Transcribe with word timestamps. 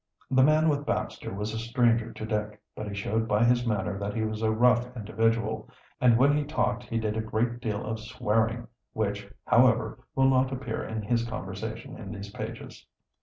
The 0.31 0.41
man 0.41 0.67
with 0.67 0.83
Baxter 0.83 1.31
was 1.31 1.53
a 1.53 1.59
stranger 1.59 2.11
to 2.11 2.25
Dick, 2.25 2.59
but 2.75 2.87
he 2.87 2.95
showed 2.95 3.27
by 3.27 3.43
his 3.43 3.67
manner 3.67 3.99
that 3.99 4.15
he 4.15 4.23
was 4.23 4.41
a 4.41 4.49
rough 4.51 4.87
individual, 4.97 5.69
and 6.01 6.17
when 6.17 6.35
he 6.35 6.43
talked 6.43 6.81
he 6.85 6.97
did 6.97 7.15
a 7.15 7.21
great 7.21 7.59
deal 7.59 7.85
of 7.85 7.99
swearing, 7.99 8.67
which, 8.93 9.29
however, 9.45 9.99
will 10.15 10.27
not 10.27 10.51
appear 10.51 10.83
in 10.83 11.03
his 11.03 11.23
conversation 11.23 11.97
in 11.97 12.11
these 12.11 12.31
pages. 12.31 12.83